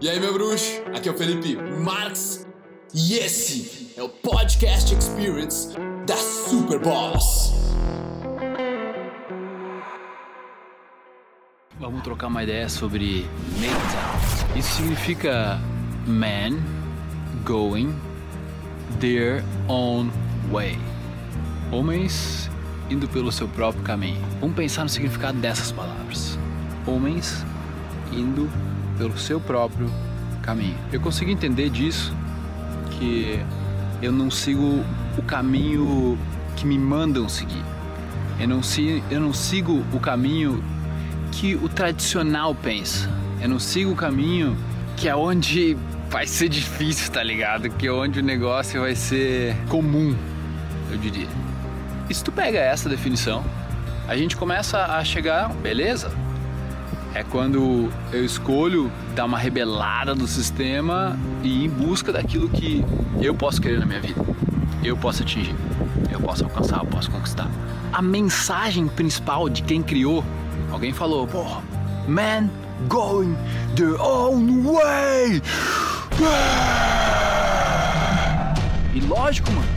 [0.00, 0.80] E aí, meu bruxo?
[0.94, 2.46] Aqui é o Felipe Marx
[2.94, 5.76] e esse é o Podcast Experience
[6.06, 7.52] da Super Boss.
[11.80, 13.26] Vamos trocar uma ideia sobre
[13.56, 14.56] MGTOW.
[14.56, 15.58] Isso significa
[16.06, 16.60] men
[17.44, 17.92] going
[19.00, 20.12] their own
[20.52, 20.78] way.
[21.72, 22.48] Homens
[22.88, 24.24] indo pelo seu próprio caminho.
[24.40, 26.38] Vamos pensar no significado dessas palavras.
[26.86, 27.44] Homens
[28.12, 28.48] indo
[28.98, 29.90] pelo seu próprio
[30.42, 30.76] caminho.
[30.92, 32.12] Eu consigo entender disso
[32.90, 33.40] que
[34.02, 34.84] eu não sigo
[35.16, 36.18] o caminho
[36.56, 37.62] que me mandam seguir.
[38.38, 40.62] Eu não, sigo, eu não sigo o caminho
[41.32, 43.08] que o tradicional pensa.
[43.40, 44.56] Eu não sigo o caminho
[44.96, 45.76] que é onde
[46.10, 47.68] vai ser difícil, tá ligado?
[47.70, 50.16] Que é onde o negócio vai ser comum,
[50.90, 51.28] eu diria.
[52.08, 53.44] E se tu pega essa definição,
[54.08, 56.10] a gente começa a chegar, beleza,
[57.14, 62.84] é quando eu escolho dar uma rebelada no sistema e ir em busca daquilo que
[63.20, 64.24] eu posso querer na minha vida.
[64.82, 65.54] Eu posso atingir,
[66.10, 67.50] eu posso alcançar, eu posso conquistar.
[67.92, 70.24] A mensagem principal de quem criou,
[70.70, 71.44] alguém falou, pô,
[72.06, 72.48] man
[72.88, 73.36] going
[73.74, 75.42] their own way.
[78.94, 79.68] E lógico, mano,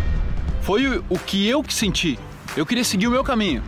[0.62, 2.18] foi o que eu que senti.
[2.56, 3.62] Eu queria seguir o meu caminho.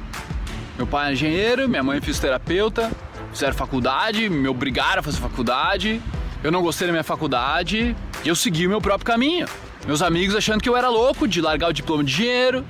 [0.78, 2.92] Meu pai é engenheiro, minha mãe é fisioterapeuta,
[3.34, 6.02] fizeram faculdade, me obrigaram a fazer faculdade.
[6.44, 9.48] Eu não gostei da minha faculdade e eu segui o meu próprio caminho.
[9.86, 12.66] Meus amigos achando que eu era louco de largar o diploma de engenheiro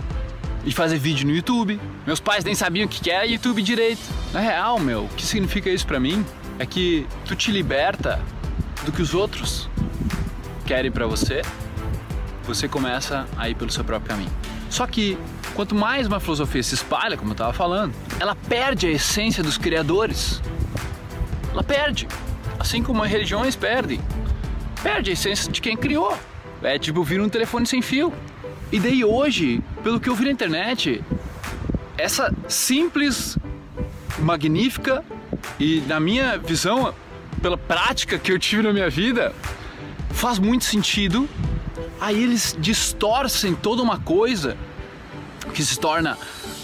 [0.66, 1.80] e fazer vídeo no YouTube.
[2.06, 4.02] Meus pais nem sabiam o que era YouTube direito.
[4.31, 6.25] Na real, meu, o que significa isso para mim
[6.58, 8.22] é que tu te liberta
[8.86, 9.69] do que os outros
[10.66, 11.41] querem para você.
[12.44, 14.31] Você começa a ir pelo seu próprio caminho.
[14.69, 15.17] Só que
[15.54, 19.58] quanto mais uma filosofia se espalha, como eu estava falando, ela perde a essência dos
[19.58, 20.42] criadores.
[21.52, 22.08] Ela perde.
[22.59, 24.00] Assim como as religiões perdem.
[24.81, 26.18] Perde a essência de quem criou.
[26.62, 28.14] É tipo vir um telefone sem fio.
[28.72, 31.03] E daí hoje, pelo que eu vi na internet,
[31.97, 33.38] essa simples,
[34.20, 35.03] magnífica
[35.59, 36.94] e na minha visão,
[37.41, 39.34] pela prática que eu tive na minha vida,
[40.12, 41.30] faz muito sentido.
[42.02, 44.58] Aí eles distorcem toda uma coisa
[45.53, 46.18] que se torna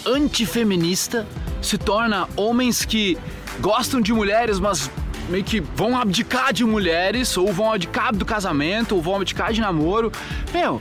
[0.06, 1.26] antifeminista,
[1.62, 3.16] se torna homens que
[3.60, 4.90] gostam de mulheres, mas
[5.28, 9.60] meio que vão abdicar de mulheres, ou vão abdicar do casamento, ou vão abdicar de
[9.60, 10.10] namoro.
[10.52, 10.80] Meu,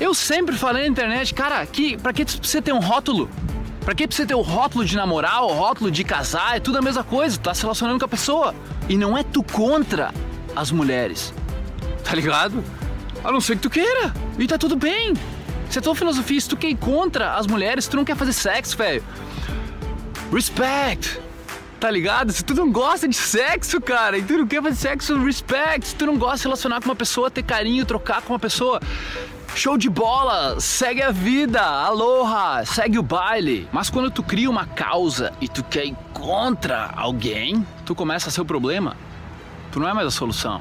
[0.00, 3.28] eu sempre falei na internet, cara, que pra que você ter um rótulo?
[3.84, 6.56] Pra que você ter o rótulo de namorar, o rótulo de casar?
[6.56, 8.54] É tudo a mesma coisa, tu tá se relacionando com a pessoa.
[8.88, 10.12] E não é tu contra
[10.54, 11.32] as mulheres,
[12.04, 12.62] tá ligado?
[13.24, 14.12] A não ser que tu queira.
[14.38, 15.14] E tá tudo bem.
[15.70, 18.32] Se a tua filosofia, se tu quer ir contra as mulheres, tu não quer fazer
[18.32, 19.04] sexo, velho.
[20.32, 21.20] Respect!
[21.78, 22.32] Tá ligado?
[22.32, 25.88] Se tu não gosta de sexo, cara, e tu não quer fazer sexo, respect.
[25.88, 28.80] Se tu não gosta de relacionar com uma pessoa, ter carinho, trocar com uma pessoa,
[29.54, 33.68] show de bola, segue a vida, aloha, segue o baile.
[33.70, 38.32] Mas quando tu cria uma causa e tu quer ir contra alguém, tu começa a
[38.32, 38.96] ser o problema.
[39.70, 40.60] Tu não é mais a solução.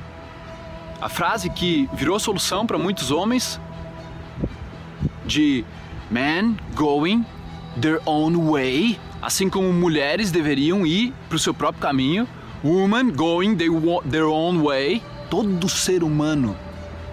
[1.01, 3.59] A frase que virou solução para muitos homens
[5.28, 5.64] de
[6.10, 7.26] men going
[7.80, 12.28] their own way, assim como mulheres deveriam ir para o seu próprio caminho,
[12.64, 16.56] woman going their own way, todo ser humano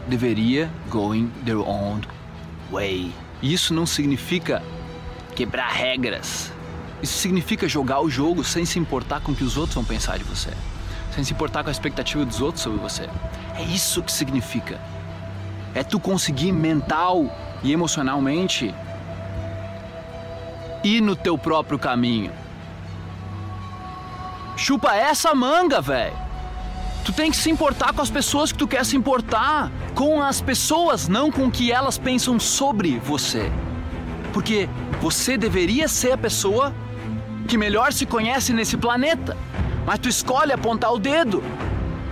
[0.09, 2.01] deveria going their own
[2.71, 3.13] way.
[3.43, 4.63] Isso não significa
[5.35, 6.53] quebrar regras.
[7.03, 10.17] Isso significa jogar o jogo sem se importar com o que os outros vão pensar
[10.17, 10.51] de você,
[11.15, 13.09] sem se importar com a expectativa dos outros sobre você.
[13.57, 14.81] É isso que significa.
[15.75, 17.31] É tu conseguir mental
[17.65, 18.73] e emocionalmente
[20.85, 22.31] ir no teu próprio caminho.
[24.57, 26.17] Chupa essa manga, velho.
[27.05, 30.41] Tu tem que se importar com as pessoas que tu quer se importar, com as
[30.41, 33.51] pessoas, não com o que elas pensam sobre você.
[34.33, 34.69] Porque
[35.01, 36.73] você deveria ser a pessoa
[37.47, 39.37] que melhor se conhece nesse planeta,
[39.85, 41.43] mas tu escolhe apontar o dedo.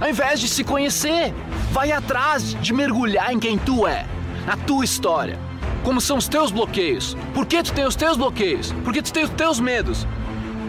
[0.00, 1.32] Ao invés de se conhecer,
[1.70, 4.06] vai atrás de mergulhar em quem tu é,
[4.46, 5.38] na tua história.
[5.82, 7.16] Como são os teus bloqueios?
[7.34, 8.72] Por que tu tem os teus bloqueios?
[8.84, 10.06] Por que tu tem os teus medos?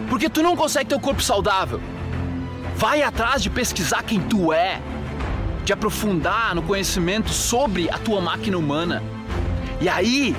[0.08, 1.80] Por que tu não consegue ter um corpo saudável?
[2.76, 4.80] Vai atrás de pesquisar quem tu é,
[5.64, 9.02] de aprofundar no conhecimento sobre a tua máquina humana.
[9.80, 10.36] E aí,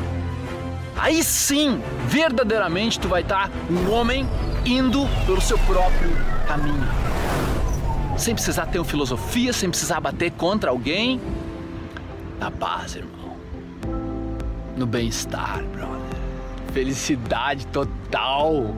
[0.97, 4.27] aí sim, verdadeiramente tu vai estar um homem
[4.65, 6.11] indo pelo seu próprio
[6.47, 6.87] caminho.
[8.17, 11.19] Sem precisar ter uma filosofia, sem precisar bater contra alguém.
[12.39, 13.14] Na paz, irmão.
[14.75, 16.19] No bem-estar, brother.
[16.73, 18.75] Felicidade total.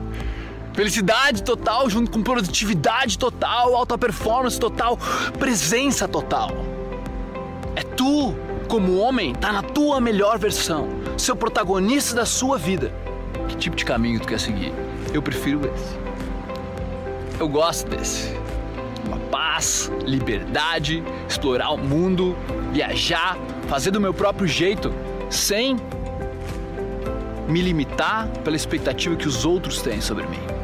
[0.72, 4.96] Felicidade total junto com produtividade total, alta performance total,
[5.40, 6.52] presença total.
[7.74, 8.32] É tu,
[8.68, 12.92] como homem, tá na tua melhor versão, seu protagonista da sua vida.
[13.48, 14.72] Que tipo de caminho tu quer seguir?
[15.12, 15.98] Eu prefiro esse.
[17.40, 18.32] Eu gosto desse.
[19.04, 22.36] Uma paz, liberdade, explorar o mundo,
[22.72, 23.36] viajar,
[23.68, 24.94] fazer do meu próprio jeito,
[25.30, 25.76] sem
[27.48, 30.57] me limitar pela expectativa que os outros têm sobre mim.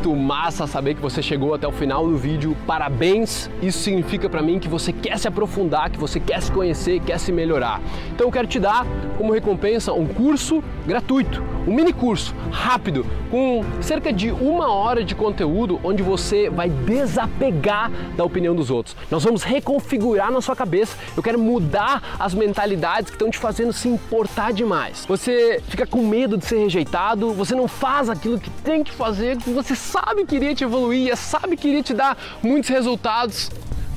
[0.00, 2.56] Muito massa saber que você chegou até o final do vídeo.
[2.66, 3.50] Parabéns!
[3.60, 7.18] Isso significa para mim que você quer se aprofundar, que você quer se conhecer, quer
[7.18, 7.82] se melhorar.
[8.14, 8.86] Então eu quero te dar
[9.18, 15.14] como recompensa um curso gratuito, um mini curso rápido com cerca de uma hora de
[15.14, 18.96] conteúdo onde você vai desapegar da opinião dos outros.
[19.08, 20.96] Nós vamos reconfigurar na sua cabeça.
[21.16, 25.06] Eu quero mudar as mentalidades que estão te fazendo se importar demais.
[25.06, 29.36] Você fica com medo de ser rejeitado, você não faz aquilo que tem que fazer,
[29.36, 33.48] que você sabe que iria te evoluir, sabe que iria te dar muitos resultados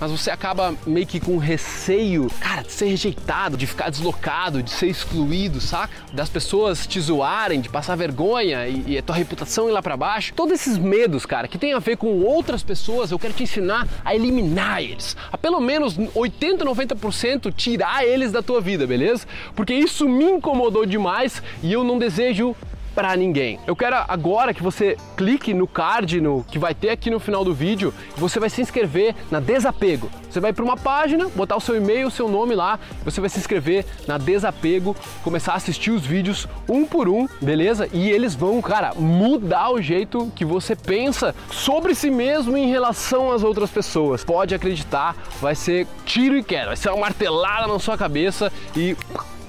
[0.04, 4.70] mas você acaba meio que com receio, cara, de ser rejeitado, de ficar deslocado, de
[4.70, 5.94] ser excluído, saca?
[6.12, 9.96] Das pessoas te zoarem, de passar vergonha e, e a tua reputação ir lá para
[9.96, 10.34] baixo.
[10.34, 13.88] Todos esses medos, cara, que tem a ver com outras pessoas, eu quero te ensinar
[14.04, 15.16] a eliminar eles.
[15.32, 19.26] A pelo menos 80, 90% tirar eles da tua vida, beleza?
[19.56, 22.54] Porque isso me incomodou demais e eu não desejo
[22.94, 23.60] para ninguém.
[23.66, 27.44] Eu quero agora que você clique no card no, que vai ter aqui no final
[27.44, 30.10] do vídeo você vai se inscrever na Desapego.
[30.30, 33.30] Você vai para uma página, botar o seu e-mail, o seu nome lá, você vai
[33.30, 37.88] se inscrever na Desapego, começar a assistir os vídeos um por um, beleza?
[37.94, 43.32] E eles vão, cara, mudar o jeito que você pensa sobre si mesmo em relação
[43.32, 44.24] às outras pessoas.
[44.24, 48.96] Pode acreditar, vai ser tiro e queda, vai ser uma martelada na sua cabeça e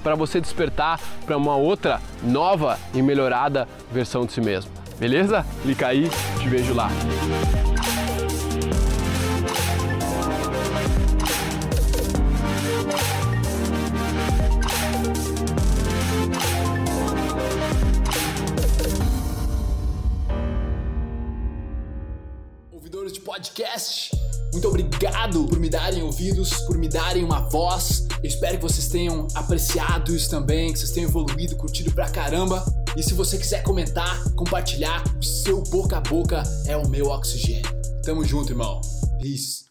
[0.05, 4.69] para você despertar para uma outra nova e melhorada versão de si mesmo.
[4.99, 5.43] Beleza?
[5.63, 6.07] Clica aí,
[6.39, 6.91] te vejo lá.
[22.71, 24.11] Ouvidores de podcast,
[24.53, 29.27] muito obrigado por me darem ouvidos, por me darem uma voz espero que vocês tenham
[29.33, 32.63] apreciado isso também, que vocês tenham evoluído, curtido pra caramba.
[32.95, 37.69] E se você quiser comentar, compartilhar, o seu boca a boca é o meu oxigênio.
[38.03, 38.79] Tamo junto, irmão.
[39.19, 39.64] Peace.